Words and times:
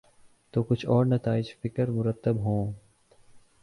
تو 0.51 0.63
کچھ 0.63 0.85
اور 0.85 1.05
نتائج 1.05 1.53
فکر 1.61 1.87
مرتب 1.87 2.35
ہوں۔ 2.35 2.71